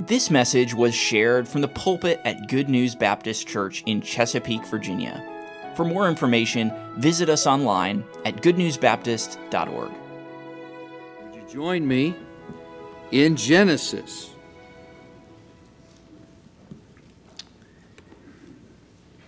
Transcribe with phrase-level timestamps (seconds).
[0.00, 5.20] This message was shared from the pulpit at Good News Baptist Church in Chesapeake, Virginia.
[5.74, 9.90] For more information, visit us online at goodnewsbaptist.org.
[9.90, 12.14] Would you join me
[13.10, 14.30] in Genesis?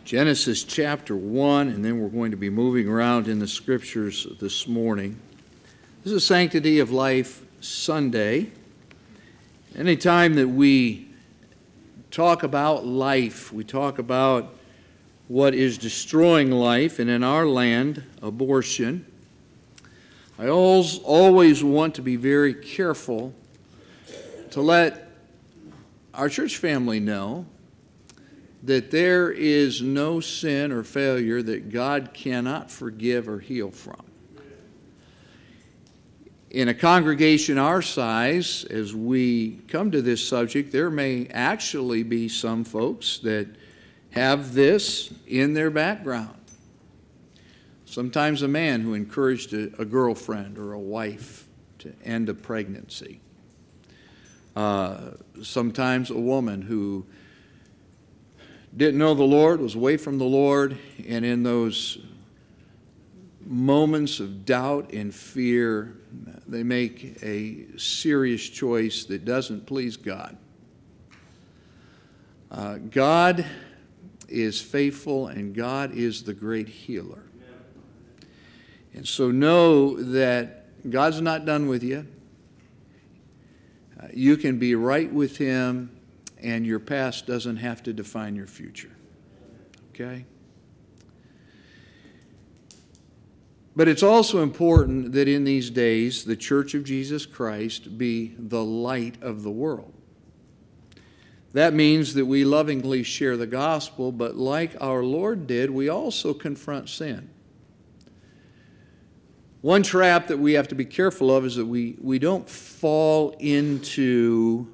[0.05, 4.69] Genesis chapter 1, and then we're going to be moving around in the scriptures this
[4.69, 5.19] morning.
[6.05, 8.53] This is Sanctity of Life Sunday.
[9.77, 11.07] Anytime that we
[12.11, 14.53] talk about life, we talk about
[15.29, 19.07] what is destroying life, and in our land, abortion.
[20.41, 23.33] I always, always want to be very careful
[24.51, 25.09] to let
[26.15, 27.47] our church family know
[28.65, 34.10] that there is no sin or failure that God cannot forgive or heal from
[36.51, 42.29] in a congregation our size, as we come to this subject, there may actually be
[42.29, 43.47] some folks that
[44.11, 46.35] have this in their background.
[47.85, 51.47] Sometimes a man who encouraged a, a girlfriend or a wife
[51.79, 53.21] to end a pregnancy.
[54.57, 57.07] Uh, sometimes a woman who
[58.77, 61.99] didn't know the Lord, was away from the Lord, and in those
[63.51, 65.97] moments of doubt and fear,
[66.47, 70.37] they make a serious choice that doesn't please God.
[72.49, 73.45] Uh, God
[74.29, 77.25] is faithful and God is the great healer.
[78.95, 82.07] And so know that God's not done with you.
[84.01, 85.91] Uh, you can be right with Him,
[86.41, 88.91] and your past doesn't have to define your future.
[89.91, 90.25] Okay?
[93.81, 98.63] But it's also important that in these days the Church of Jesus Christ be the
[98.63, 99.95] light of the world.
[101.55, 106.35] That means that we lovingly share the gospel, but like our Lord did, we also
[106.35, 107.31] confront sin.
[109.63, 113.31] One trap that we have to be careful of is that we, we don't fall
[113.39, 114.67] into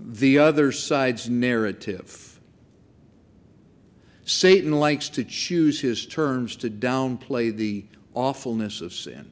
[0.00, 2.31] the other side's narrative.
[4.24, 7.84] Satan likes to choose his terms to downplay the
[8.14, 9.30] awfulness of sin.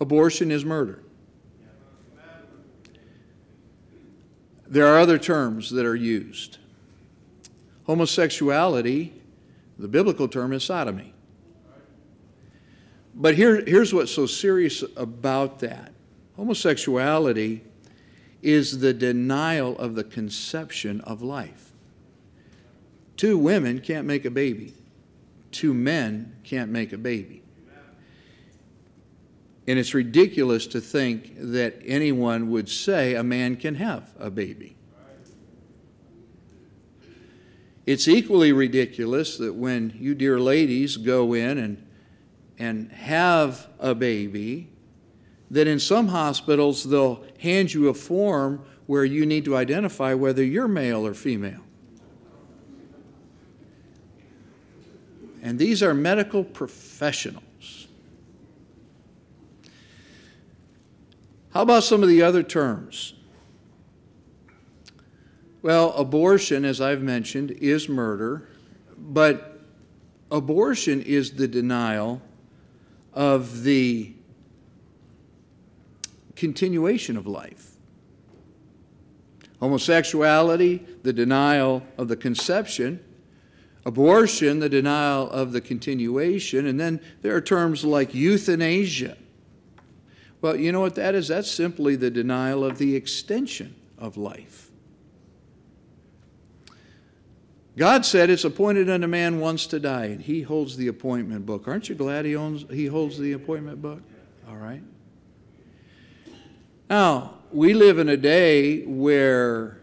[0.00, 1.02] Abortion is murder.
[4.66, 6.58] There are other terms that are used.
[7.86, 9.12] Homosexuality,
[9.78, 11.12] the biblical term is sodomy.
[13.14, 15.92] But here, here's what's so serious about that
[16.36, 17.62] homosexuality
[18.40, 21.69] is the denial of the conception of life.
[23.20, 24.72] Two women can't make a baby,
[25.52, 27.42] two men can't make a baby.
[29.68, 34.74] And it's ridiculous to think that anyone would say a man can have a baby.
[37.84, 41.86] It's equally ridiculous that when you dear ladies go in and,
[42.58, 44.70] and have a baby,
[45.50, 50.42] that in some hospitals they'll hand you a form where you need to identify whether
[50.42, 51.60] you're male or female.
[55.42, 57.88] And these are medical professionals.
[61.52, 63.14] How about some of the other terms?
[65.62, 68.48] Well, abortion, as I've mentioned, is murder,
[68.96, 69.60] but
[70.30, 72.22] abortion is the denial
[73.12, 74.12] of the
[76.36, 77.72] continuation of life.
[79.58, 83.04] Homosexuality, the denial of the conception,
[83.84, 89.16] abortion, the denial of the continuation, and then there are terms like euthanasia.
[90.40, 91.28] Well, you know what that is?
[91.28, 94.70] That's simply the denial of the extension of life.
[97.76, 101.68] God said it's appointed unto man once to die, and he holds the appointment book.
[101.68, 104.02] Aren't you glad he owns he holds the appointment book?
[104.48, 104.82] All right.
[106.88, 109.80] Now, we live in a day where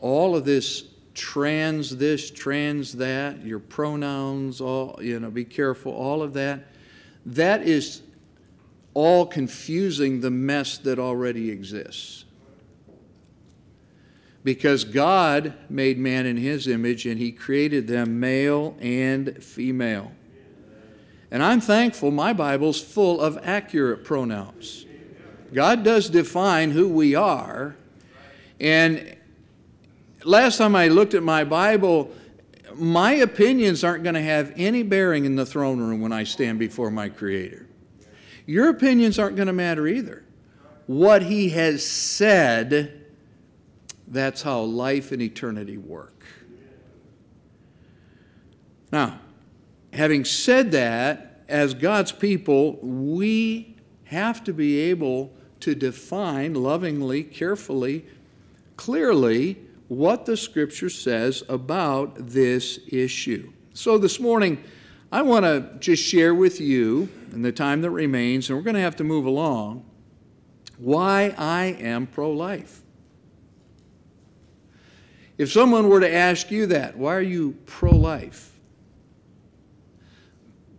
[0.00, 0.82] all of this
[1.14, 6.64] trans this, trans that, your pronouns, all, you know, be careful, all of that.
[7.24, 8.02] That is
[8.92, 12.24] all confusing the mess that already exists.
[14.42, 20.12] Because God made man in his image and he created them male and female.
[21.30, 24.84] And I'm thankful my Bible's full of accurate pronouns.
[25.52, 27.76] God does define who we are,
[28.60, 29.16] and
[30.24, 32.10] last time I looked at my Bible,
[32.74, 36.58] my opinions aren't going to have any bearing in the throne room when I stand
[36.58, 37.68] before my Creator.
[38.46, 40.24] Your opinions aren't going to matter either.
[40.86, 43.04] what He has said,
[44.06, 46.24] that's how life and eternity work.
[48.92, 49.20] Now,
[49.92, 58.04] having said that, as God's people, we have to be able to define lovingly, carefully,
[58.76, 59.58] clearly
[59.88, 63.52] what the Scripture says about this issue.
[63.74, 64.62] So this morning,
[65.12, 68.74] I want to just share with you, in the time that remains, and we're going
[68.74, 69.84] to have to move along,
[70.78, 72.82] why I am pro life.
[75.36, 78.52] If someone were to ask you that, why are you pro life?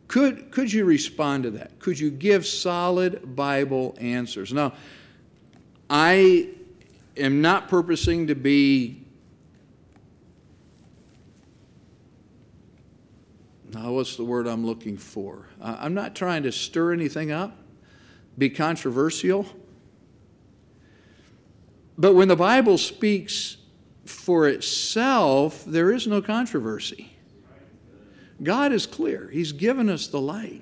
[0.07, 1.78] Could, could you respond to that?
[1.80, 4.54] Could you give solid Bible answers?
[4.54, 4.74] Now,
[5.90, 6.50] I
[7.18, 9.02] am not purposing to be
[13.74, 15.48] now what's the word i'm looking for?
[15.62, 17.58] I'm not trying to stir anything up
[18.38, 19.46] be controversial.
[21.98, 23.58] But when the bible speaks
[24.06, 27.12] for itself there is no controversy.
[28.44, 29.30] God is clear.
[29.30, 30.62] He's given us the light.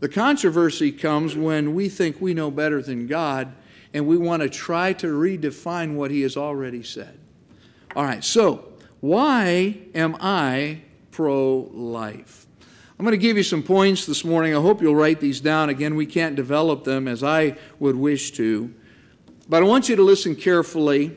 [0.00, 3.54] The controversy comes when we think we know better than god
[3.94, 7.18] and we want to try to redefine what he has already said.
[7.96, 12.46] All right, so why am I pro life?
[12.98, 14.56] I'm going to give you some points this morning.
[14.56, 15.68] I hope you'll write these down.
[15.68, 18.74] Again, we can't develop them as I would wish to,
[19.48, 21.16] but I want you to listen carefully.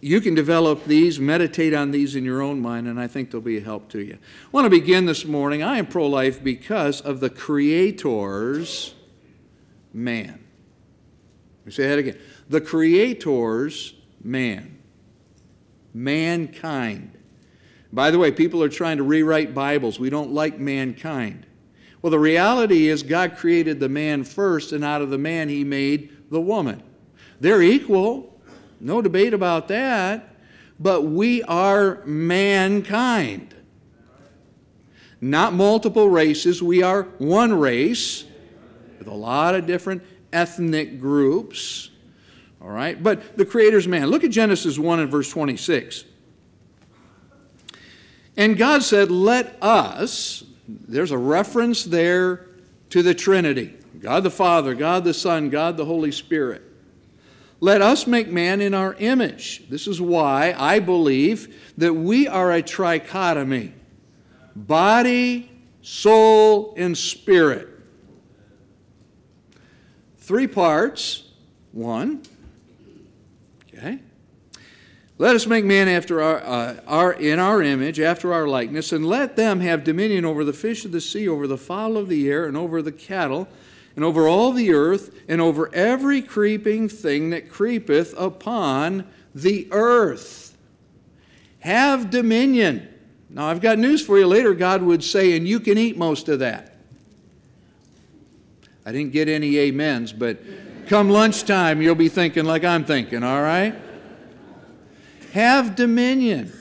[0.00, 3.42] You can develop these, meditate on these in your own mind, and I think they'll
[3.42, 4.14] be a help to you.
[4.14, 5.62] I want to begin this morning.
[5.62, 8.94] I am pro life because of the Creator's
[9.92, 10.42] man.
[11.64, 12.18] We say that again.
[12.48, 14.78] The Creator's man,
[15.94, 17.12] mankind.
[17.92, 19.98] By the way, people are trying to rewrite Bibles.
[19.98, 21.46] We don't like mankind.
[22.02, 25.64] Well, the reality is God created the man first, and out of the man, he
[25.64, 26.82] made the woman.
[27.40, 28.40] They're equal,
[28.80, 30.34] no debate about that,
[30.78, 33.54] but we are mankind.
[35.20, 38.24] Not multiple races, we are one race
[38.98, 40.02] with a lot of different
[40.32, 41.90] ethnic groups.
[42.60, 43.00] All right?
[43.00, 44.06] But the Creator's man.
[44.06, 46.04] Look at Genesis 1 and verse 26.
[48.36, 52.46] And God said, Let us, there's a reference there
[52.90, 56.62] to the Trinity God the Father, God the Son, God the Holy Spirit.
[57.60, 59.68] Let us make man in our image.
[59.68, 63.72] This is why I believe that we are a trichotomy
[64.56, 65.50] body,
[65.82, 67.68] soul, and spirit.
[70.30, 71.24] Three parts.
[71.72, 72.22] One.
[73.74, 73.98] Okay.
[75.18, 79.04] Let us make man after our, uh, our, in our image, after our likeness, and
[79.04, 82.30] let them have dominion over the fish of the sea, over the fowl of the
[82.30, 83.48] air, and over the cattle,
[83.96, 90.56] and over all the earth, and over every creeping thing that creepeth upon the earth.
[91.58, 92.88] Have dominion.
[93.30, 94.28] Now, I've got news for you.
[94.28, 96.69] Later, God would say, and you can eat most of that.
[98.84, 100.38] I didn't get any amens, but
[100.86, 103.74] come lunchtime, you'll be thinking like I'm thinking, all right?
[105.32, 106.52] Have dominion.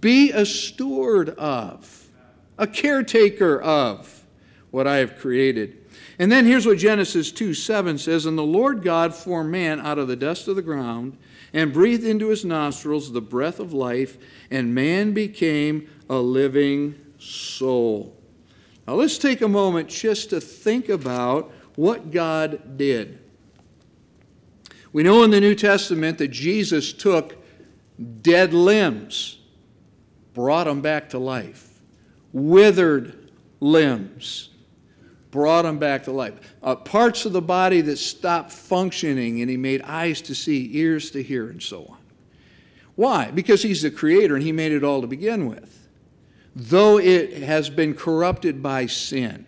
[0.00, 2.08] Be a steward of,
[2.56, 4.24] a caretaker of
[4.70, 5.78] what I have created.
[6.18, 9.98] And then here's what Genesis 2 7 says And the Lord God formed man out
[9.98, 11.18] of the dust of the ground
[11.52, 14.16] and breathed into his nostrils the breath of life,
[14.50, 18.16] and man became a living soul.
[18.86, 23.18] Now let's take a moment just to think about what God did.
[24.92, 27.36] We know in the New Testament that Jesus took
[28.20, 29.38] dead limbs,
[30.34, 31.80] brought them back to life,
[32.32, 34.50] withered limbs,
[35.30, 39.56] brought them back to life, uh, parts of the body that stopped functioning, and He
[39.56, 41.98] made eyes to see, ears to hear, and so on.
[42.96, 43.30] Why?
[43.30, 45.81] Because He's the Creator and He made it all to begin with
[46.54, 49.46] though it has been corrupted by sin.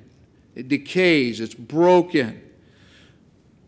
[0.54, 2.40] It decays, it's broken.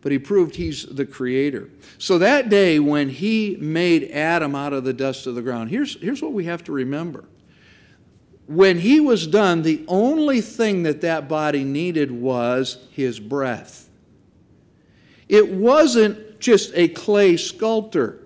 [0.00, 1.68] But he proved he's the creator.
[1.98, 6.00] So that day when he made Adam out of the dust of the ground, here's,
[6.00, 7.24] here's what we have to remember.
[8.46, 13.88] When he was done, the only thing that that body needed was his breath.
[15.28, 18.20] It wasn't just a clay sculptor,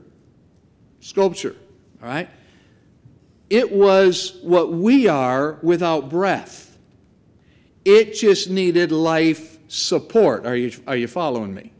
[1.00, 1.56] sculpture,
[2.02, 2.28] all right?
[3.50, 6.78] It was what we are without breath.
[7.84, 10.46] It just needed life support.
[10.46, 11.72] Are you, are you following me?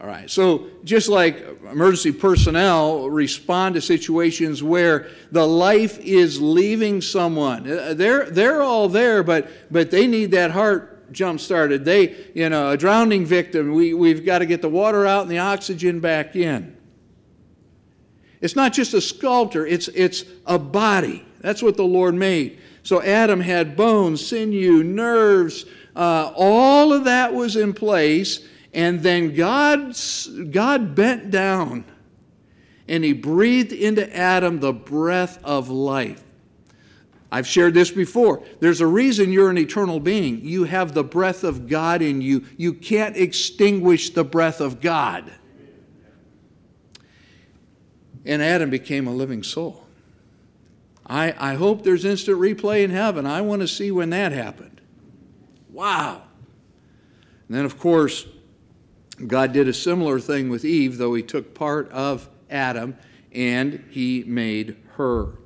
[0.00, 0.28] All right.
[0.28, 7.94] So, just like emergency personnel respond to situations where the life is leaving someone, uh,
[7.94, 11.84] they're, they're all there, but, but they need that heart jump started.
[11.84, 15.30] They, you know, a drowning victim, we, we've got to get the water out and
[15.30, 16.76] the oxygen back in.
[18.44, 21.24] It's not just a sculptor, it's, it's a body.
[21.40, 22.58] That's what the Lord made.
[22.82, 25.64] So Adam had bones, sinew, nerves,
[25.96, 28.46] uh, all of that was in place.
[28.74, 29.96] And then God,
[30.50, 31.86] God bent down
[32.86, 36.22] and he breathed into Adam the breath of life.
[37.32, 38.42] I've shared this before.
[38.60, 40.44] There's a reason you're an eternal being.
[40.44, 42.44] You have the breath of God in you.
[42.58, 45.32] You can't extinguish the breath of God.
[48.24, 49.86] And Adam became a living soul.
[51.06, 53.26] I, I hope there's instant replay in heaven.
[53.26, 54.80] I want to see when that happened.
[55.70, 56.22] Wow.
[57.48, 58.26] And then, of course,
[59.26, 62.96] God did a similar thing with Eve, though he took part of Adam
[63.32, 65.38] and he made her.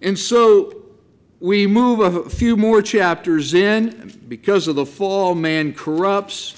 [0.00, 0.82] And so
[1.40, 4.20] we move a few more chapters in.
[4.28, 6.54] Because of the fall, man corrupts.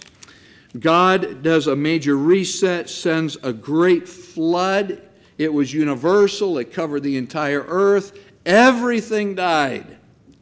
[0.79, 5.01] God does a major reset, sends a great flood.
[5.39, 8.19] It was universal, it covered the entire earth.
[8.45, 9.97] Everything died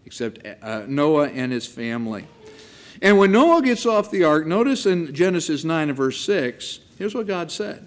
[0.06, 2.26] except uh, Noah and his family.
[3.00, 7.14] And when Noah gets off the ark, notice in Genesis 9 and verse 6, here's
[7.14, 7.86] what God said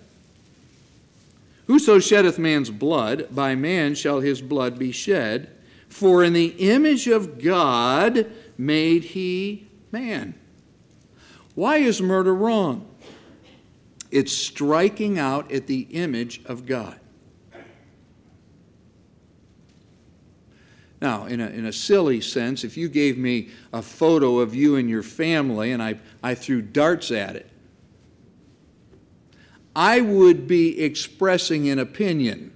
[1.68, 5.52] Whoso sheddeth man's blood, by man shall his blood be shed.
[5.88, 10.36] For in the image of God made he man.
[11.56, 12.88] Why is murder wrong?
[14.12, 17.00] It's striking out at the image of God.
[21.02, 24.76] Now, in a, in a silly sense, if you gave me a photo of you
[24.76, 27.50] and your family and I, I threw darts at it,
[29.76, 32.54] I would be expressing an opinion.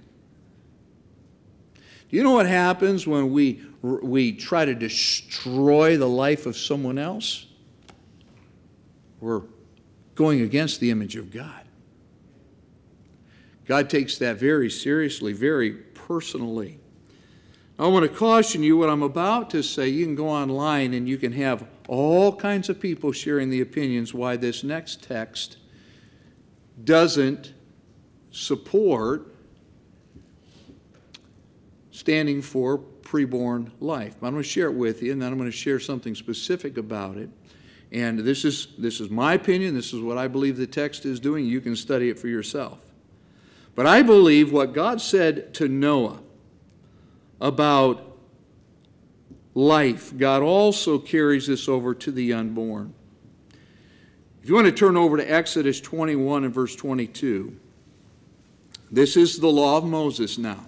[2.08, 6.98] Do you know what happens when we, we try to destroy the life of someone
[6.98, 7.46] else?
[9.20, 9.42] We're
[10.14, 11.62] going against the image of God.
[13.66, 16.80] God takes that very seriously, very personally.
[17.78, 19.88] I want to caution you what I'm about to say.
[19.88, 24.12] You can go online and you can have all kinds of people sharing the opinions
[24.12, 25.56] why this next text
[26.84, 27.54] doesn't
[28.30, 29.34] support
[31.90, 34.16] standing for preborn life.
[34.20, 36.14] But I'm going to share it with you, and then I'm going to share something
[36.14, 37.30] specific about it.
[37.92, 39.74] And this is, this is my opinion.
[39.74, 41.44] This is what I believe the text is doing.
[41.44, 42.78] You can study it for yourself.
[43.74, 46.20] But I believe what God said to Noah
[47.40, 48.16] about
[49.54, 52.94] life, God also carries this over to the unborn.
[54.42, 57.56] If you want to turn over to Exodus 21 and verse 22,
[58.90, 60.66] this is the law of Moses now.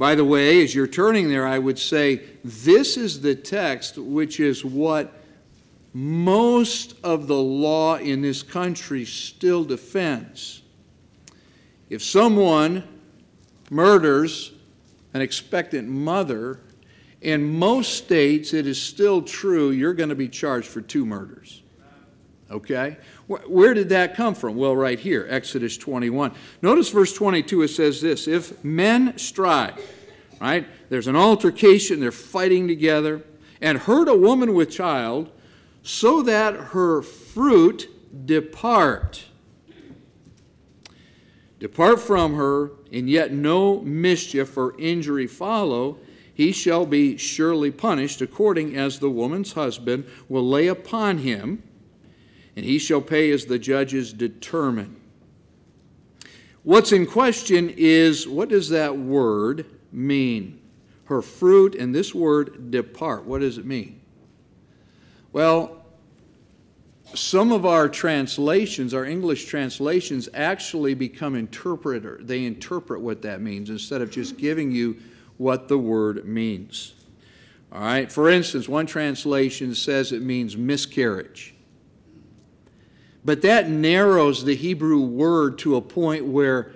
[0.00, 4.40] By the way, as you're turning there, I would say this is the text which
[4.40, 5.12] is what
[5.92, 10.62] most of the law in this country still defends.
[11.90, 12.82] If someone
[13.68, 14.52] murders
[15.12, 16.60] an expectant mother,
[17.20, 21.60] in most states, it is still true you're going to be charged for two murders.
[22.50, 22.96] Okay?
[23.26, 24.56] Where did that come from?
[24.56, 26.32] Well, right here, Exodus 21.
[26.62, 29.80] Notice verse 22, it says this If men strive,
[30.40, 30.66] right?
[30.88, 33.22] There's an altercation, they're fighting together,
[33.60, 35.30] and hurt a woman with child,
[35.82, 37.88] so that her fruit
[38.26, 39.24] depart.
[41.60, 45.98] Depart from her, and yet no mischief or injury follow
[46.40, 51.62] he shall be surely punished according as the woman's husband will lay upon him,
[52.60, 54.94] and he shall pay as the judges determine.
[56.62, 60.60] What's in question is what does that word mean?
[61.04, 63.24] Her fruit and this word depart.
[63.24, 64.02] What does it mean?
[65.32, 65.82] Well,
[67.14, 72.18] some of our translations, our English translations, actually become interpreter.
[72.20, 74.98] They interpret what that means instead of just giving you
[75.38, 76.92] what the word means.
[77.72, 81.54] All right, for instance, one translation says it means miscarriage.
[83.24, 86.72] But that narrows the Hebrew word to a point where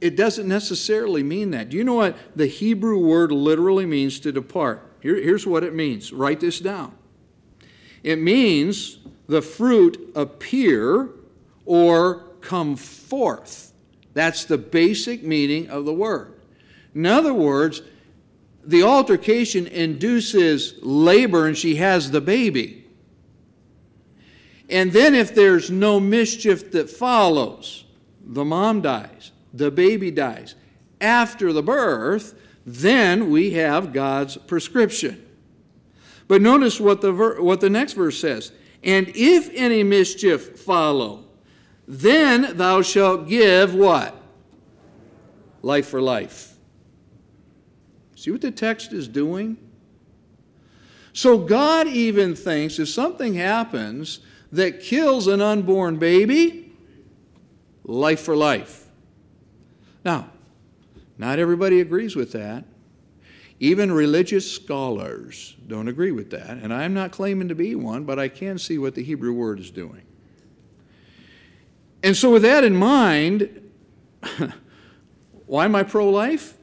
[0.00, 1.68] it doesn't necessarily mean that.
[1.68, 4.82] Do you know what the Hebrew word literally means to depart?
[5.00, 6.12] Here, here's what it means.
[6.12, 6.94] Write this down.
[8.02, 11.10] It means the fruit appear
[11.64, 13.72] or come forth.
[14.14, 16.34] That's the basic meaning of the word.
[16.94, 17.82] In other words,
[18.64, 22.85] the altercation induces labor and she has the baby.
[24.68, 27.84] And then, if there's no mischief that follows,
[28.20, 30.54] the mom dies, the baby dies.
[31.00, 35.24] After the birth, then we have God's prescription.
[36.26, 38.50] But notice what the, ver- what the next verse says.
[38.82, 41.24] And if any mischief follow,
[41.86, 44.20] then thou shalt give what?
[45.62, 46.54] Life for life.
[48.16, 49.56] See what the text is doing?
[51.12, 54.20] So God even thinks if something happens
[54.52, 56.72] that kills an unborn baby,
[57.84, 58.86] life for life.
[60.04, 60.30] Now,
[61.18, 62.64] not everybody agrees with that.
[63.58, 68.18] Even religious scholars don't agree with that, and I'm not claiming to be one, but
[68.18, 70.02] I can see what the Hebrew word is doing.
[72.02, 73.70] And so, with that in mind,
[75.46, 76.54] why am I pro life?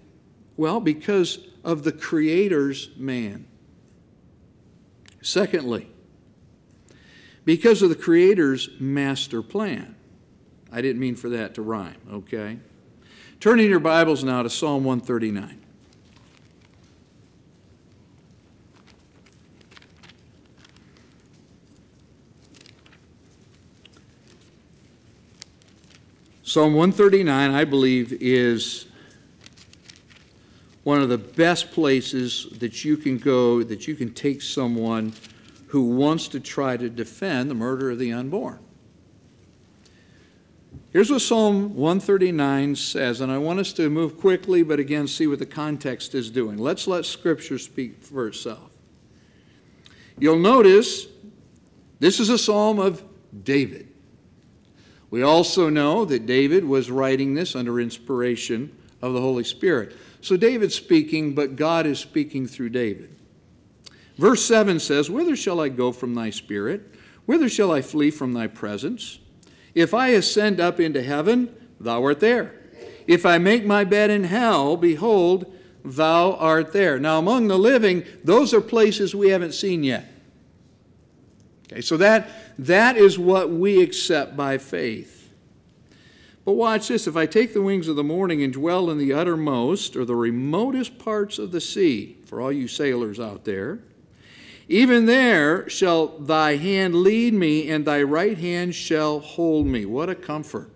[0.56, 3.48] Well, because of the Creator's man.
[5.22, 5.90] Secondly,
[7.46, 9.96] because of the Creator's master plan.
[10.72, 12.58] I didn't mean for that to rhyme, okay?
[13.40, 15.60] Turning your Bibles now to Psalm 139.
[26.54, 28.86] Psalm 139, I believe, is
[30.84, 35.14] one of the best places that you can go, that you can take someone
[35.74, 38.60] who wants to try to defend the murder of the unborn.
[40.92, 45.26] Here's what Psalm 139 says, and I want us to move quickly, but again, see
[45.26, 46.60] what the context is doing.
[46.60, 48.70] Let's let Scripture speak for itself.
[50.20, 51.08] You'll notice
[52.00, 53.04] this is a psalm of
[53.44, 53.88] David.
[55.10, 59.98] We also know that David was writing this under inspiration of the Holy Spirit.
[60.22, 63.16] So David's speaking, but God is speaking through David.
[64.18, 66.94] Verse 7 says, Whither shall I go from thy spirit?
[67.26, 69.20] Whither shall I flee from thy presence?
[69.74, 72.54] If I ascend up into heaven, thou art there.
[73.08, 75.52] If I make my bed in hell, behold,
[75.84, 77.00] thou art there.
[77.00, 80.10] Now, among the living, those are places we haven't seen yet.
[81.72, 82.30] Okay, so that,
[82.60, 85.32] that is what we accept by faith.
[86.46, 89.14] But watch this if I take the wings of the morning and dwell in the
[89.14, 93.80] uttermost or the remotest parts of the sea, for all you sailors out there,
[94.68, 99.86] even there shall thy hand lead me, and thy right hand shall hold me.
[99.86, 100.70] What a comfort.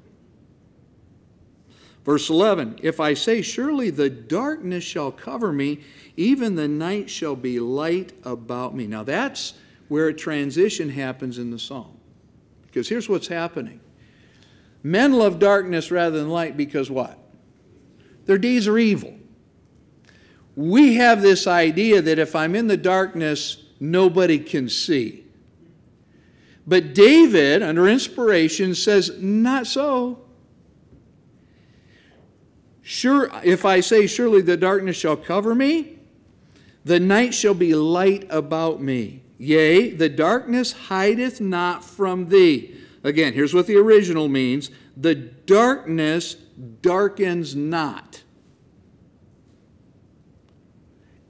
[2.07, 5.81] Verse 11 If I say, Surely the darkness shall cover me,
[6.15, 8.87] even the night shall be light about me.
[8.87, 9.53] Now that's
[9.87, 11.97] where a transition happens in the psalm.
[12.65, 13.79] Because here's what's happening
[14.83, 17.17] men love darkness rather than light because what?
[18.25, 19.13] Their deeds are evil.
[20.55, 25.23] We have this idea that if I'm in the darkness, nobody can see.
[26.65, 30.19] But David, under inspiration, says, Not so.
[32.81, 35.99] Sure, if I say, Surely the darkness shall cover me,
[36.83, 39.23] the night shall be light about me.
[39.37, 42.75] Yea, the darkness hideth not from thee.
[43.03, 46.35] Again, here's what the original means the darkness
[46.81, 48.23] darkens not.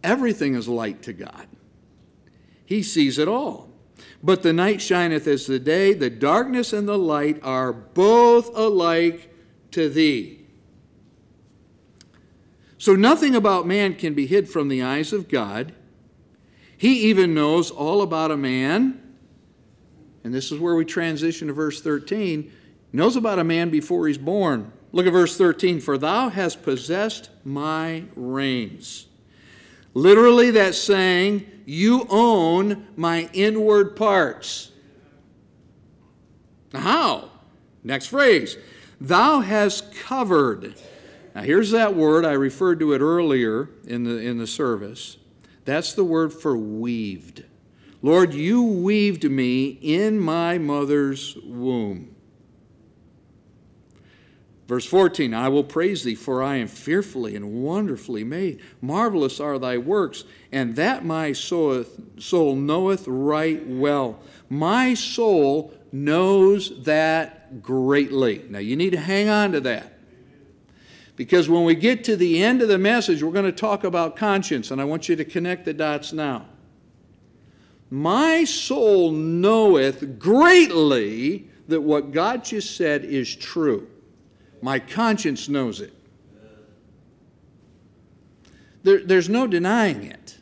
[0.03, 1.47] Everything is light to God,
[2.67, 3.69] He sees it all.
[4.21, 9.33] But the night shineth as the day, the darkness and the light are both alike
[9.71, 10.45] to thee.
[12.77, 15.73] So nothing about man can be hid from the eyes of God.
[16.77, 19.01] He even knows all about a man,
[20.25, 22.51] and this is where we transition to verse 13,
[22.91, 24.73] knows about a man before he's born.
[24.91, 29.06] Look at verse 13 For thou hast possessed my reins.
[29.97, 34.69] Literally, that's saying, You own my inward parts.
[36.71, 37.31] How?
[37.83, 38.57] Next phrase.
[39.01, 40.75] Thou hast covered.
[41.33, 42.25] Now, here's that word.
[42.25, 45.17] I referred to it earlier in the, in the service.
[45.65, 47.43] That's the word for weaved.
[48.03, 52.15] Lord, you weaved me in my mother's womb.
[54.67, 58.61] Verse 14 I will praise thee, for I am fearfully and wonderfully made.
[58.81, 61.85] Marvelous are thy works, and that my soul
[62.55, 64.19] knoweth right well.
[64.49, 68.43] My soul knows that greatly.
[68.49, 69.93] Now you need to hang on to that.
[71.15, 74.15] Because when we get to the end of the message, we're going to talk about
[74.15, 76.45] conscience, and I want you to connect the dots now.
[77.89, 83.87] My soul knoweth greatly that what God just said is true.
[84.61, 85.93] My conscience knows it.
[88.83, 90.37] There, there's no denying it.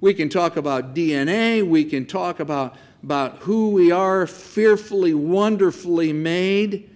[0.00, 6.12] We can talk about DNA, we can talk about, about who we are, fearfully, wonderfully
[6.12, 6.90] made.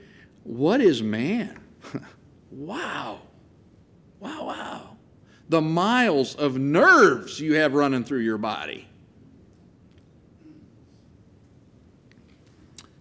[0.44, 1.58] What is man?
[2.50, 3.20] wow.
[4.20, 4.96] Wow, wow.
[5.48, 8.86] The miles of nerves you have running through your body.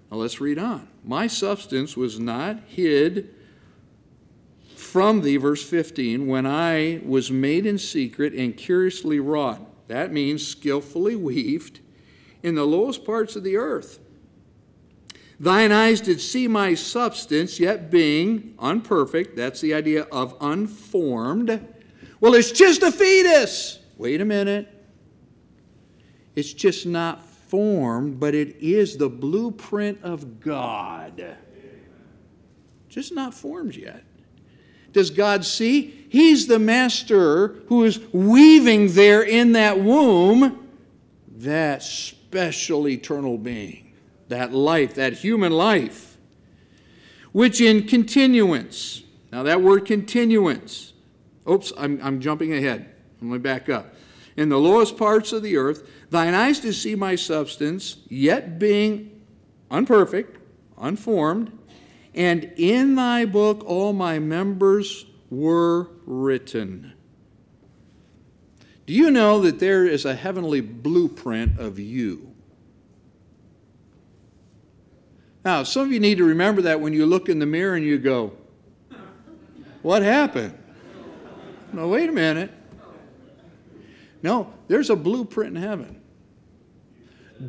[0.10, 0.88] Now let's read on.
[1.08, 3.34] My substance was not hid
[4.76, 9.62] from thee, verse 15, when I was made in secret and curiously wrought.
[9.88, 11.80] That means skillfully weaved
[12.44, 14.00] in the lowest parts of the earth.
[15.40, 19.38] Thine eyes did see my substance, yet being unperfect.
[19.38, 21.66] That's the idea of unformed.
[22.20, 23.80] Well, it's just a fetus.
[23.98, 24.68] Wait a minute.
[26.36, 31.38] It's just not formed, but it is the blueprint of God.
[32.90, 34.04] Just not formed yet.
[34.94, 36.06] Does God see?
[36.10, 40.68] He's the master who is weaving there in that womb
[41.38, 43.94] that special eternal being,
[44.28, 46.18] that life, that human life,
[47.32, 50.94] which in continuance, now that word continuance,
[51.50, 52.90] oops, I'm, I'm jumping ahead.
[53.22, 53.94] Let me back up.
[54.38, 59.20] In the lowest parts of the earth, thine eyes to see my substance, yet being
[59.72, 60.38] unperfect,
[60.78, 61.52] unformed,
[62.14, 66.94] and in thy book all my members were written.
[68.86, 72.34] Do you know that there is a heavenly blueprint of you?
[75.44, 77.86] Now, some of you need to remember that when you look in the mirror and
[77.86, 78.34] you go,
[79.82, 80.58] What happened?
[81.74, 82.52] No, wait a minute.
[84.22, 86.02] No, there's a blueprint in heaven.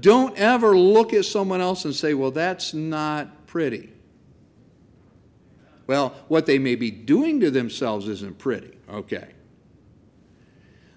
[0.00, 3.90] Don't ever look at someone else and say, Well, that's not pretty.
[5.87, 8.72] Well, what they may be doing to themselves isn't pretty.
[8.90, 9.28] Okay.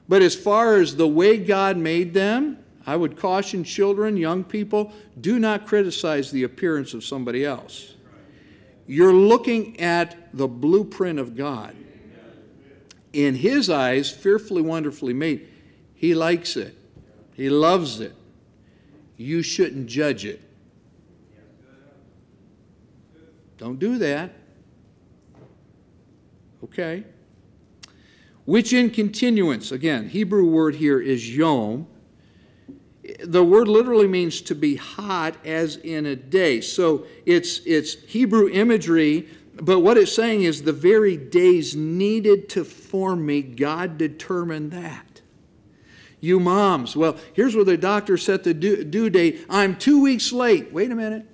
[0.10, 4.92] But as far as the way God made them, I would caution children, young people,
[5.20, 7.94] do not criticize the appearance of somebody else.
[8.88, 11.76] You're looking at the blueprint of God.
[13.14, 15.48] In His eyes, fearfully, wonderfully made.
[16.02, 16.76] He likes it,
[17.36, 18.16] He loves it.
[19.18, 20.42] You shouldn't judge it.
[23.60, 24.34] Don't do that.
[26.64, 27.04] Okay?
[28.46, 31.86] Which in continuance, again, Hebrew word here is yom.
[33.24, 36.62] The word literally means to be hot as in a day.
[36.62, 42.64] So it's, it's Hebrew imagery, but what it's saying is the very days needed to
[42.64, 45.11] form me, God determined that.
[46.22, 49.44] You moms, well, here's where the doctor set the due, date.
[49.50, 50.72] I'm two weeks late.
[50.72, 51.26] Wait a minute.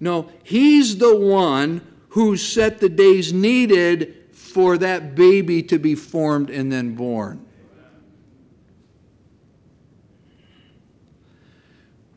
[0.00, 6.48] No, he's the one who set the days needed for that baby to be formed
[6.48, 7.44] and then born.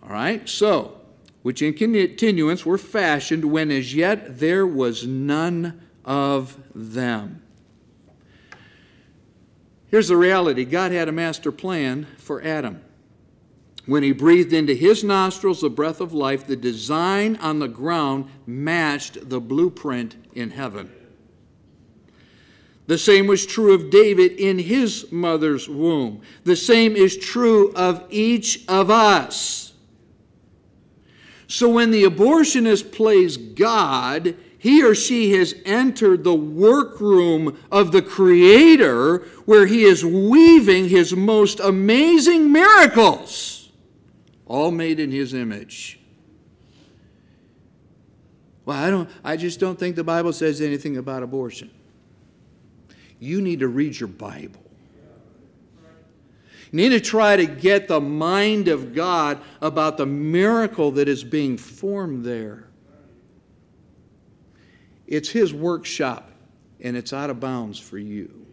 [0.01, 1.01] All right, so,
[1.41, 7.44] which in continuance were fashioned when as yet there was none of them.
[9.95, 12.81] Here's the reality God had a master plan for Adam.
[13.85, 18.29] When he breathed into his nostrils the breath of life, the design on the ground
[18.45, 20.91] matched the blueprint in heaven.
[22.87, 26.21] The same was true of David in his mother's womb.
[26.43, 29.75] The same is true of each of us.
[31.47, 38.01] So when the abortionist plays God, he or she has entered the workroom of the
[38.01, 43.69] Creator where he is weaving his most amazing miracles
[44.47, 45.99] all made in his image.
[48.65, 51.69] Well, I don't I just don't think the Bible says anything about abortion.
[53.19, 54.63] You need to read your Bible.
[56.71, 61.23] You need to try to get the mind of God about the miracle that is
[61.23, 62.65] being formed there.
[65.07, 66.31] It's his workshop,
[66.81, 68.45] and it's out of bounds for you.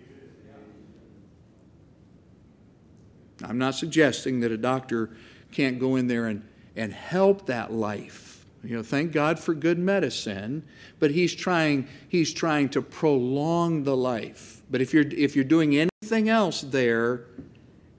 [3.44, 5.10] I'm not suggesting that a doctor
[5.50, 8.44] can't go in there and, and help that life.
[8.64, 10.62] You know, thank God for good medicine,
[11.00, 14.62] but he's trying, he's trying to prolong the life.
[14.70, 17.24] But if you're, if you're doing anything else there,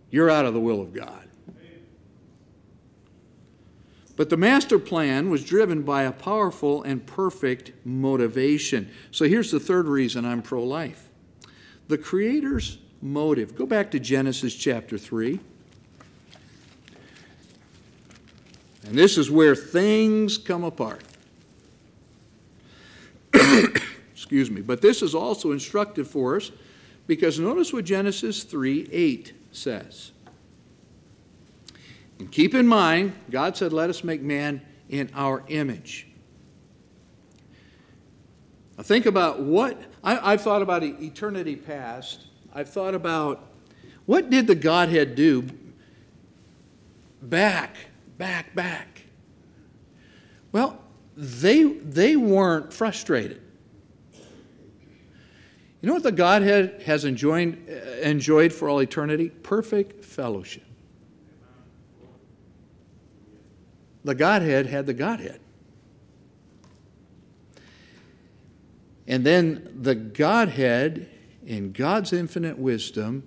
[0.09, 1.22] you're out of the will of God.
[4.15, 8.89] But the master plan was driven by a powerful and perfect motivation.
[9.11, 11.09] So here's the third reason I'm pro life
[11.87, 13.55] the Creator's motive.
[13.55, 15.39] Go back to Genesis chapter 3.
[18.85, 21.01] And this is where things come apart.
[24.13, 24.61] Excuse me.
[24.61, 26.51] But this is also instructive for us
[27.07, 30.12] because notice what Genesis 3 8 says.
[32.23, 36.07] And keep in mind, God said, Let us make man in our image.
[38.77, 42.27] Now think about what I, have thought about eternity past.
[42.53, 43.45] I've thought about
[44.05, 45.45] what did the Godhead do
[47.21, 47.75] back
[48.17, 49.01] back, back
[50.53, 50.79] Well,
[51.17, 53.41] they, they weren't frustrated.
[54.13, 59.27] You know what the Godhead has enjoyed, uh, enjoyed for all eternity?
[59.27, 60.63] Perfect fellowship.
[64.03, 65.39] The Godhead had the Godhead.
[69.07, 71.09] And then the Godhead,
[71.45, 73.23] in God's infinite wisdom,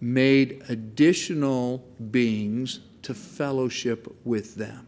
[0.00, 1.78] made additional
[2.10, 4.86] beings to fellowship with them.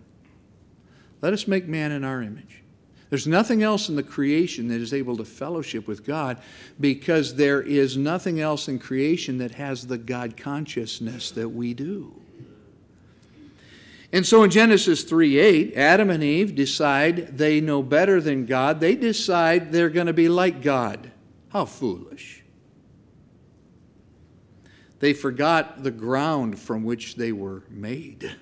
[1.22, 2.62] Let us make man in our image.
[3.10, 6.40] There's nothing else in the creation that is able to fellowship with God
[6.80, 12.20] because there is nothing else in creation that has the God consciousness that we do.
[14.14, 18.78] And so in Genesis 3 8, Adam and Eve decide they know better than God.
[18.78, 21.10] They decide they're going to be like God.
[21.48, 22.44] How foolish.
[25.00, 28.36] They forgot the ground from which they were made.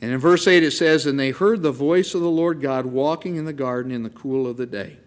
[0.00, 2.86] And in verse 8 it says, And they heard the voice of the Lord God
[2.86, 4.98] walking in the garden in the cool of the day.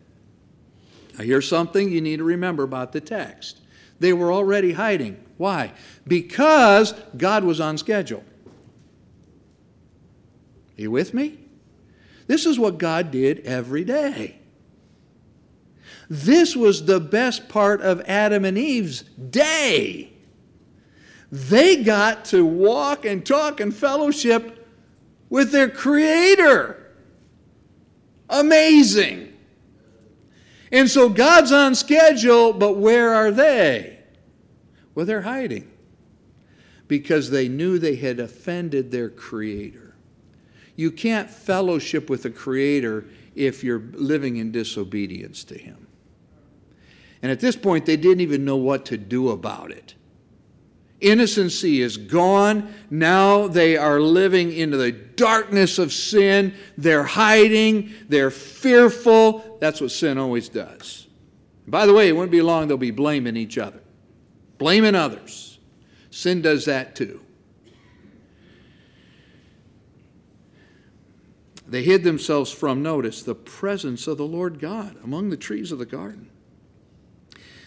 [1.18, 3.62] Now, here's something you need to remember about the text.
[4.02, 5.24] They were already hiding.
[5.38, 5.74] Why?
[6.08, 8.24] Because God was on schedule.
[10.78, 11.38] Are you with me?
[12.28, 14.40] This is what God did every day.
[16.10, 20.14] This was the best part of Adam and Eve's day.
[21.32, 24.66] They got to walk and talk and fellowship
[25.30, 26.84] with their Creator.
[28.30, 29.34] Amazing.
[30.72, 33.97] And so God's on schedule, but where are they?
[34.98, 35.72] Well, they're hiding
[36.88, 39.94] because they knew they had offended their Creator.
[40.76, 43.06] You can't fellowship with the Creator
[43.36, 45.86] if you're living in disobedience to Him.
[47.22, 49.94] And at this point, they didn't even know what to do about it.
[51.00, 52.74] Innocency is gone.
[52.90, 56.56] Now they are living into the darkness of sin.
[56.76, 57.92] They're hiding.
[58.10, 59.60] They're fearful.
[59.62, 61.06] That's what sin always does.
[61.68, 63.82] By the way, it wouldn't be long they'll be blaming each other,
[64.58, 65.60] blaming others.
[66.10, 67.22] Sin does that too.
[71.68, 75.80] They hid themselves from, notice, the presence of the Lord God among the trees of
[75.80, 76.30] the garden.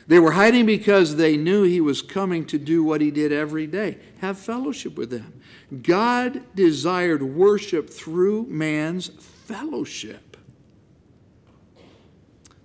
[0.07, 3.67] They were hiding because they knew he was coming to do what he did every
[3.67, 5.41] day have fellowship with them.
[5.83, 10.37] God desired worship through man's fellowship.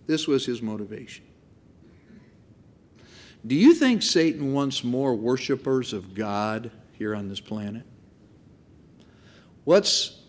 [0.08, 1.25] This was his motivation.
[3.46, 7.84] Do you think Satan wants more worshipers of God here on this planet?
[9.64, 10.20] What's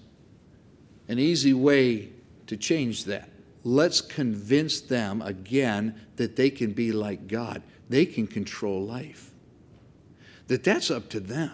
[1.09, 2.11] an easy way
[2.47, 3.31] to change that?
[3.67, 7.63] let's convince them again that they can be like God.
[7.89, 9.33] They can control life.
[10.47, 11.51] That that's up to them.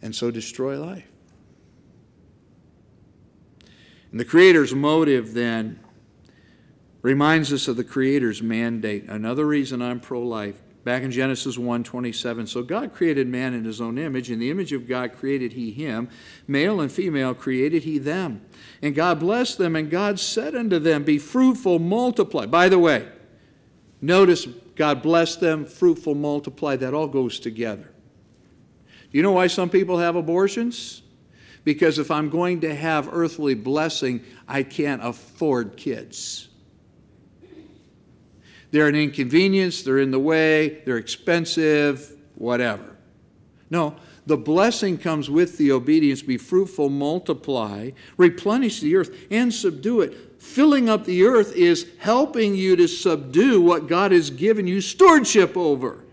[0.00, 1.08] And so destroy life.
[4.12, 5.79] And the Creator's motive then
[7.02, 9.04] reminds us of the Creator's mandate.
[9.08, 12.46] Another reason I'm pro life Back in Genesis 1 27.
[12.46, 14.30] So God created man in his own image.
[14.30, 16.08] In the image of God created he him.
[16.48, 18.40] Male and female created he them.
[18.80, 22.46] And God blessed them, and God said unto them, Be fruitful, multiply.
[22.46, 23.06] By the way,
[24.00, 26.76] notice God blessed them, fruitful, multiply.
[26.76, 27.92] That all goes together.
[29.12, 31.02] Do you know why some people have abortions?
[31.62, 36.48] Because if I'm going to have earthly blessing, I can't afford kids.
[38.70, 42.96] They're an inconvenience, they're in the way, they're expensive, whatever.
[43.68, 50.02] No, the blessing comes with the obedience be fruitful, multiply, replenish the earth, and subdue
[50.02, 50.40] it.
[50.40, 55.56] Filling up the earth is helping you to subdue what God has given you stewardship
[55.56, 56.04] over.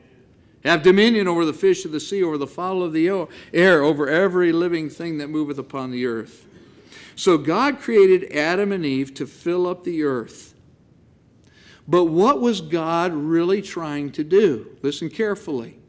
[0.63, 3.07] Have dominion over the fish of the sea, over the fowl of the
[3.53, 6.45] air, over every living thing that moveth upon the earth.
[7.15, 10.53] So God created Adam and Eve to fill up the earth.
[11.87, 14.77] But what was God really trying to do?
[14.81, 15.79] Listen carefully.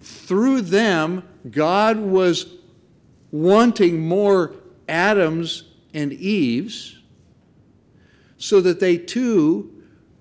[0.00, 2.54] Through them, God was
[3.30, 4.54] wanting more
[4.88, 6.98] Adams and Eves
[8.36, 9.72] so that they too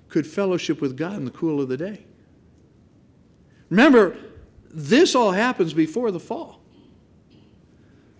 [0.09, 2.05] could fellowship with God in the cool of the day.
[3.69, 4.17] Remember,
[4.69, 6.61] this all happens before the fall.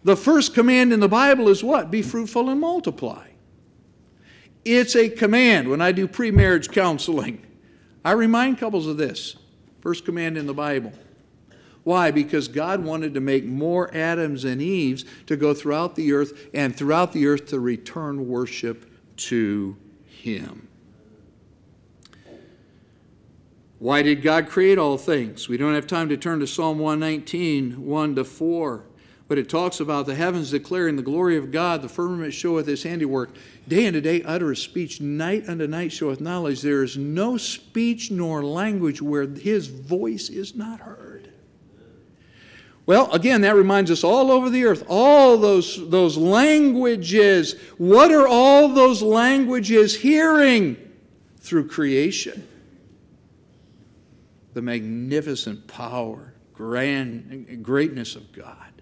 [0.03, 1.91] The first command in the Bible is what?
[1.91, 3.27] Be fruitful and multiply.
[4.67, 5.69] It's a command.
[5.69, 7.41] When I do pre marriage counseling,
[8.03, 9.37] I remind couples of this
[9.81, 10.91] first command in the Bible.
[11.83, 12.11] Why?
[12.11, 16.75] Because God wanted to make more Adams and Eves to go throughout the earth and
[16.75, 20.67] throughout the earth to return worship to Him.
[23.79, 25.47] Why did God create all things?
[25.47, 28.83] We don't have time to turn to Psalm 119, 1 to 4.
[29.27, 32.83] But it talks about the heavens declaring the glory of God, the firmament showeth his
[32.83, 33.31] handiwork.
[33.67, 36.61] Day unto day uttereth speech, night unto night showeth knowledge.
[36.61, 41.33] There is no speech nor language where his voice is not heard.
[42.85, 47.55] Well, again, that reminds us all over the earth, all those, those languages.
[47.77, 50.77] What are all those languages hearing
[51.39, 52.47] through creation?
[54.53, 58.76] The magnificent power, grand greatness of God.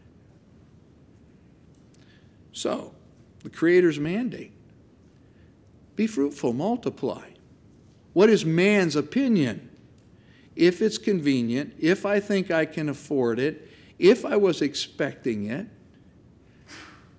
[2.55, 2.93] So,
[3.43, 4.53] the Creator's mandate
[5.97, 7.27] be fruitful, multiply.
[8.13, 9.69] What is man's opinion?
[10.55, 15.67] If it's convenient, if I think I can afford it, if I was expecting it,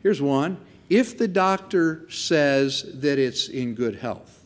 [0.03, 0.57] here's one
[0.89, 4.43] if the doctor says that it's in good health.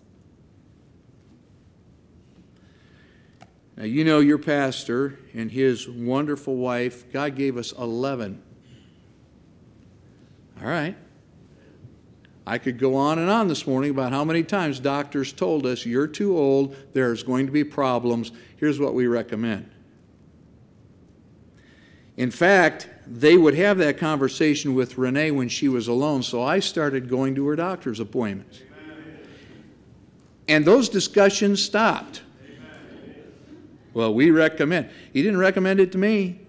[3.77, 8.43] Now, you know your pastor and his wonderful wife, God gave us 11.
[10.61, 10.97] All right.
[12.47, 15.87] I could go on and on this morning about how many times doctors told us,
[15.87, 19.71] you're too old, there's going to be problems, here's what we recommend.
[22.17, 26.59] In fact, they would have that conversation with Renee when she was alone, so I
[26.59, 28.61] started going to her doctor's appointments.
[30.49, 32.23] And those discussions stopped.
[33.95, 34.91] Well, we recommend.
[35.13, 36.41] He didn't recommend it to me.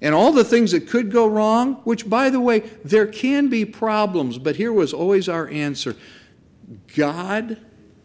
[0.00, 3.64] And all the things that could go wrong, which, by the way, there can be
[3.64, 5.96] problems, but here was always our answer
[6.94, 7.58] God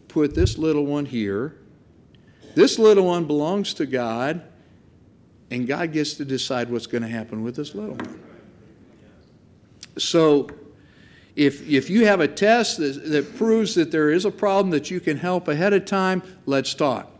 [0.08, 1.56] put this little one here.
[2.54, 4.42] This little one belongs to God
[5.50, 8.20] and God gets to decide what's going to happen with this little one.
[9.98, 10.48] So,
[11.36, 14.90] if, if you have a test that, that proves that there is a problem that
[14.90, 17.10] you can help ahead of time, let's talk.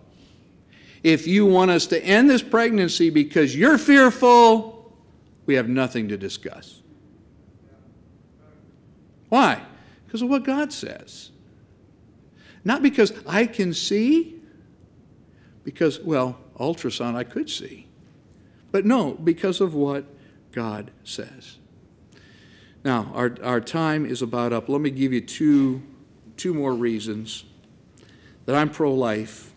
[1.05, 4.97] If you want us to end this pregnancy because you're fearful,
[5.45, 6.81] we have nothing to discuss.
[9.29, 9.63] Why?
[10.07, 11.31] Because of what God says.
[12.65, 14.41] Not because I can see,
[15.63, 17.87] because, well, ultrasound I could see.
[18.73, 20.07] But no, because of what
[20.53, 21.59] God says.
[22.85, 24.69] Now, our, our time is about up.
[24.69, 25.83] Let me give you two,
[26.37, 27.45] two more reasons
[28.47, 29.54] that I'm pro life.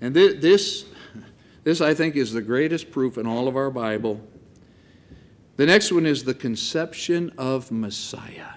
[0.00, 0.84] And th- this,
[1.64, 4.20] this, I think, is the greatest proof in all of our Bible.
[5.56, 8.54] The next one is the conception of Messiah.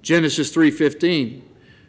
[0.00, 1.42] Genesis 3:15.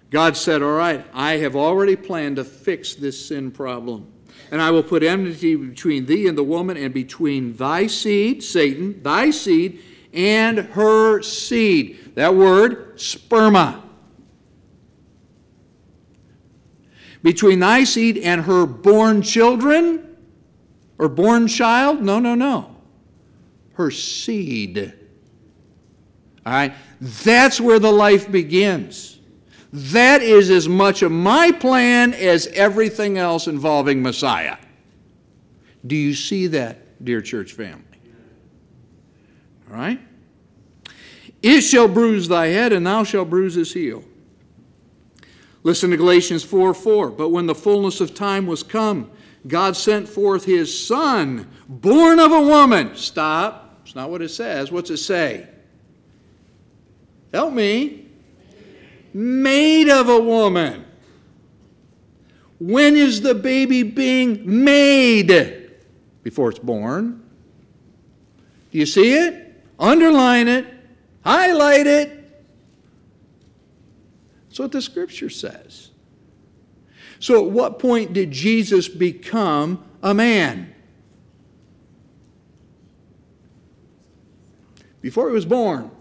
[0.09, 4.07] God said, "All right, I have already planned to fix this sin problem."
[4.49, 9.01] And I will put enmity between thee and the woman, and between thy seed, Satan,
[9.03, 9.79] thy seed,
[10.11, 12.15] and her seed.
[12.15, 13.83] That word, sperma.
[17.27, 20.15] Between thy seed and her born children,
[20.97, 22.01] or born child?
[22.01, 22.73] No, no, no.
[23.73, 24.93] Her seed.
[26.45, 26.73] All right?
[27.01, 29.19] That's where the life begins.
[29.73, 34.55] That is as much of my plan as everything else involving Messiah.
[35.85, 37.83] Do you see that, dear church family?
[39.69, 39.99] All right?
[41.41, 44.05] It shall bruise thy head, and thou shalt bruise his heel.
[45.67, 47.11] Listen to Galatians 4 4.
[47.11, 49.11] But when the fullness of time was come,
[49.47, 52.95] God sent forth his Son, born of a woman.
[52.95, 53.81] Stop.
[53.83, 54.71] It's not what it says.
[54.71, 55.45] What's it say?
[57.33, 58.05] Help me
[59.13, 60.85] made of a woman.
[62.61, 65.69] When is the baby being made?
[66.23, 67.21] Before it's born.
[68.71, 69.65] Do you see it?
[69.77, 70.65] Underline it,
[71.25, 72.16] highlight it.
[74.57, 75.91] That's what the scripture says.
[77.19, 80.73] So, at what point did Jesus become a man?
[84.99, 85.91] Before he was born.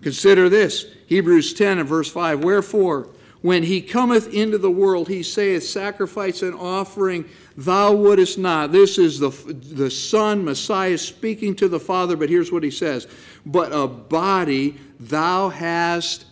[0.00, 3.10] Consider this Hebrews 10 and verse 5 Wherefore,
[3.40, 7.24] when he cometh into the world, he saith, Sacrifice and offering
[7.56, 8.72] thou wouldest not.
[8.72, 13.06] This is the, the Son, Messiah, speaking to the Father, but here's what he says
[13.46, 16.26] But a body thou hast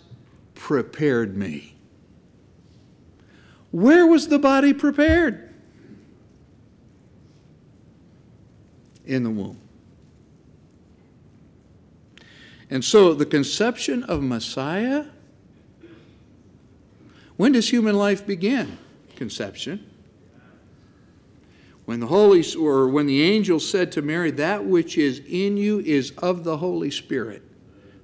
[0.55, 1.77] prepared me.
[3.71, 5.55] Where was the body prepared?
[9.05, 9.61] In the womb.
[12.69, 15.07] And so the conception of Messiah,
[17.37, 18.79] when does human life begin?
[19.17, 19.91] Conception.
[21.85, 25.79] When the Holy or when the angel said to Mary, That which is in you
[25.81, 27.43] is of the Holy Spirit.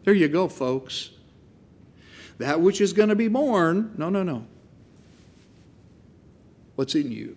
[0.04, 1.10] There you go, folks.
[2.38, 4.46] That which is going to be born, no, no, no.
[6.76, 7.36] What's in you?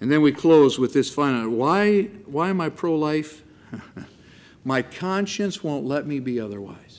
[0.00, 3.42] And then we close with this final why, why am I pro life?
[4.64, 6.91] My conscience won't let me be otherwise.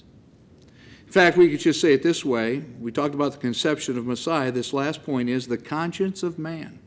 [1.13, 2.63] In fact, we could just say it this way.
[2.79, 4.51] We talked about the conception of Messiah.
[4.51, 6.79] This last point is the conscience of man.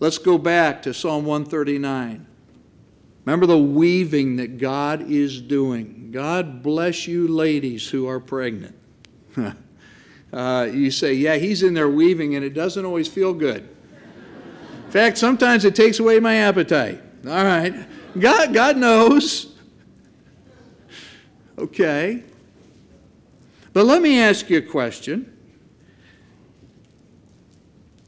[0.00, 2.26] Let's go back to Psalm 139.
[3.24, 6.10] Remember the weaving that God is doing.
[6.10, 8.76] God bless you, ladies who are pregnant.
[10.32, 13.68] uh, you say, yeah, he's in there weaving, and it doesn't always feel good.
[14.86, 17.00] In fact, sometimes it takes away my appetite.
[17.28, 17.86] All right.
[18.18, 19.54] God, God knows.
[21.56, 22.24] Okay.
[23.72, 25.36] But let me ask you a question.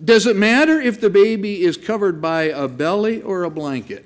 [0.05, 4.05] Does it matter if the baby is covered by a belly or a blanket?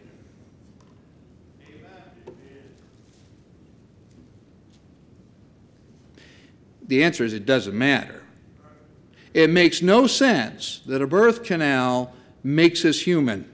[6.86, 8.22] The answer is it doesn't matter.
[9.34, 13.50] It makes no sense that a birth canal makes us human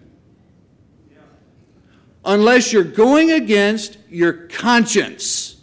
[2.24, 5.61] unless you're going against your conscience.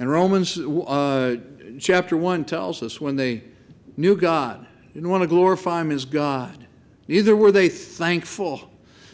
[0.00, 1.36] And Romans uh,
[1.78, 3.44] chapter 1 tells us when they
[3.98, 6.66] knew God, didn't want to glorify Him as God,
[7.06, 8.70] neither were they thankful,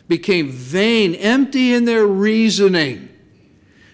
[0.07, 3.09] became vain, empty in their reasoning.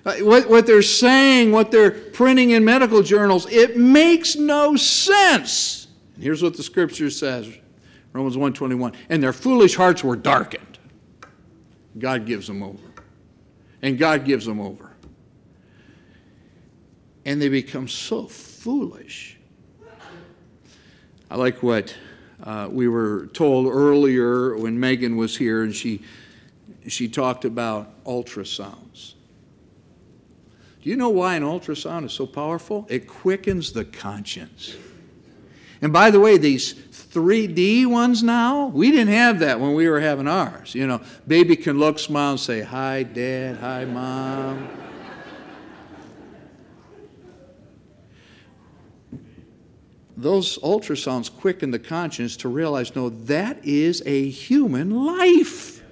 [0.05, 5.87] Uh, what, what they're saying, what they're printing in medical journals, it makes no sense.
[6.15, 7.51] And here's what the scripture says
[8.13, 8.95] Romans 1:21.
[9.09, 10.79] And their foolish hearts were darkened.
[11.99, 12.83] God gives them over.
[13.81, 14.92] And God gives them over.
[17.25, 19.39] And they become so foolish.
[21.31, 21.97] I like what
[22.43, 26.03] uh, we were told earlier when Megan was here and she,
[26.89, 29.15] she talked about ultrasounds.
[30.83, 32.87] Do you know why an ultrasound is so powerful?
[32.91, 34.77] It quickens the conscience.
[35.81, 40.01] And by the way, these 3D ones now, we didn't have that when we were
[40.01, 40.75] having ours.
[40.75, 44.82] You know, baby can look, smile, and say, Hi, Dad, hi, Mom.
[50.17, 55.83] Those ultrasounds quicken the conscience to realize no, that is a human life.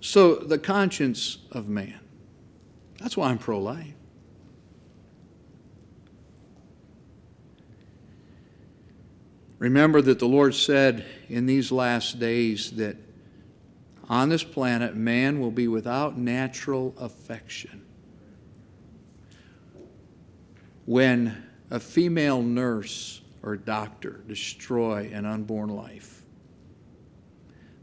[0.00, 1.98] So, the conscience of man.
[2.98, 3.94] That's why I'm pro life.
[9.58, 12.96] Remember that the Lord said in these last days that
[14.08, 17.84] on this planet man will be without natural affection.
[20.88, 21.36] When
[21.70, 26.22] a female nurse or doctor destroy an unborn life,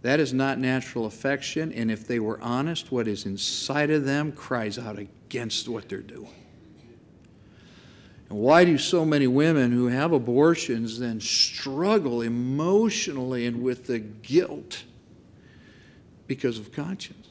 [0.02, 4.32] that is not natural affection, and if they were honest, what is inside of them
[4.32, 6.34] cries out against what they're doing.
[8.30, 14.00] And why do so many women who have abortions then struggle emotionally and with the
[14.00, 14.82] guilt?
[16.26, 17.25] Because of conscience.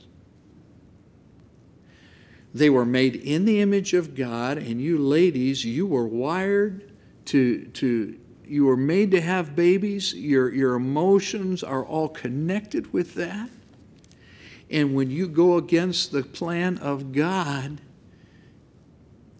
[2.54, 6.92] They were made in the image of God, and you ladies, you were wired
[7.26, 10.14] to, to you were made to have babies.
[10.14, 13.50] Your, your emotions are all connected with that.
[14.70, 17.80] And when you go against the plan of God,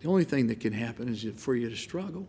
[0.01, 2.27] the only thing that can happen is for you to struggle.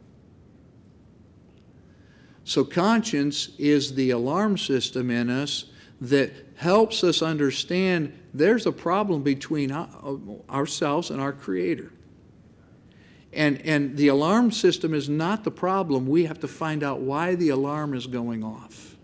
[2.44, 5.66] So, conscience is the alarm system in us
[6.00, 9.72] that helps us understand there's a problem between
[10.50, 11.92] ourselves and our Creator.
[13.32, 16.08] And, and the alarm system is not the problem.
[16.08, 18.96] We have to find out why the alarm is going off.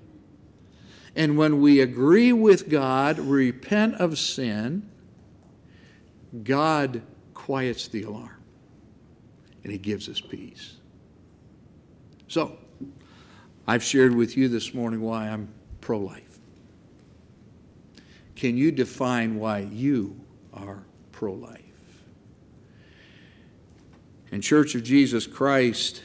[1.16, 4.90] And when we agree with God, repent of sin,
[6.44, 7.02] God
[7.34, 8.38] quiets the alarm
[9.64, 10.78] and He gives us peace.
[12.28, 12.58] So,
[13.68, 15.50] I've shared with you this morning why I'm
[15.82, 16.31] pro life.
[18.42, 20.20] Can you define why you
[20.52, 21.62] are pro life?
[24.32, 26.02] In Church of Jesus Christ,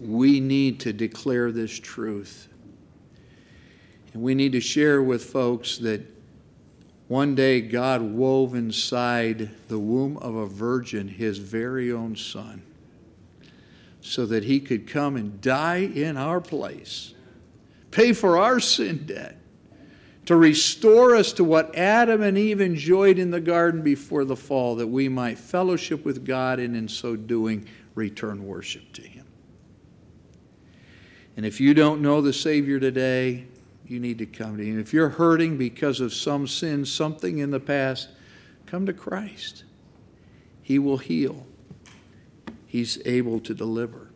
[0.00, 2.48] we need to declare this truth.
[4.14, 6.00] And we need to share with folks that
[7.06, 12.62] one day, God wove inside the womb of a virgin his very own son
[14.00, 17.12] so that he could come and die in our place,
[17.90, 19.36] pay for our sin debt,
[20.26, 24.76] to restore us to what Adam and Eve enjoyed in the garden before the fall,
[24.76, 29.26] that we might fellowship with God and in so doing return worship to him.
[31.36, 33.46] And if you don't know the Savior today,
[33.86, 34.80] you need to come to Him.
[34.80, 38.08] If you're hurting because of some sin, something in the past,
[38.66, 39.64] come to Christ.
[40.62, 41.46] He will heal.
[42.66, 44.10] He's able to deliver.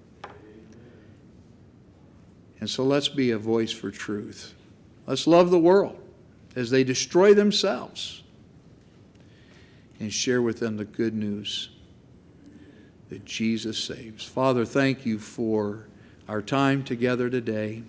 [2.58, 4.54] And so let's be a voice for truth.
[5.06, 5.98] Let's love the world
[6.54, 8.22] as they destroy themselves
[10.00, 11.70] and share with them the good news
[13.08, 14.24] that Jesus saves.
[14.24, 15.86] Father, thank you for
[16.28, 17.84] our time together today.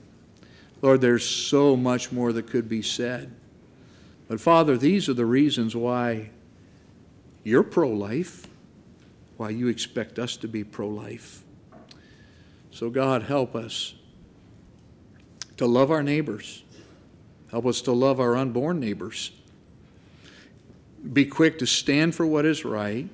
[0.82, 3.34] Lord, there's so much more that could be said.
[4.28, 6.30] But Father, these are the reasons why
[7.44, 8.46] you're pro life,
[9.38, 11.44] why you expect us to be pro life.
[12.72, 13.96] So, God, help us
[15.56, 16.64] to love our neighbors.
[17.52, 19.32] Help us to love our unborn neighbors.
[21.14, 23.08] Be quick to stand for what is right,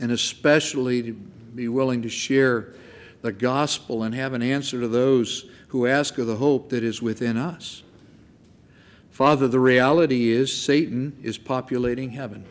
[0.00, 2.74] and especially to be willing to share
[3.22, 7.00] the gospel and have an answer to those who ask of the hope that is
[7.00, 7.82] within us.
[9.10, 12.44] Father, the reality is Satan is populating heaven.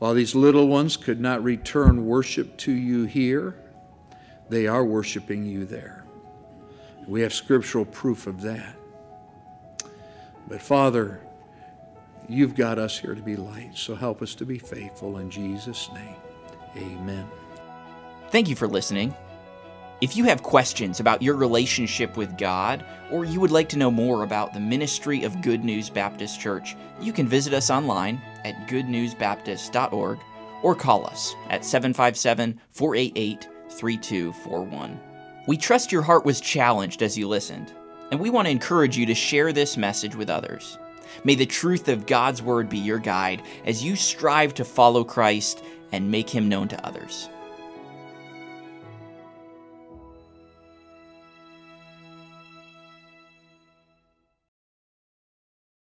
[0.00, 3.56] While these little ones could not return worship to you here,
[4.48, 6.03] they are worshiping you there.
[7.06, 8.76] We have scriptural proof of that.
[10.48, 11.20] But Father,
[12.28, 15.90] you've got us here to be light, so help us to be faithful in Jesus'
[15.92, 16.16] name.
[16.76, 17.26] Amen.
[18.30, 19.14] Thank you for listening.
[20.00, 23.90] If you have questions about your relationship with God, or you would like to know
[23.90, 28.68] more about the ministry of Good News Baptist Church, you can visit us online at
[28.68, 30.18] goodnewsbaptist.org
[30.62, 35.13] or call us at 757 488 3241.
[35.46, 37.70] We trust your heart was challenged as you listened,
[38.10, 40.78] and we want to encourage you to share this message with others.
[41.22, 45.62] May the truth of God's Word be your guide as you strive to follow Christ
[45.92, 47.28] and make Him known to others.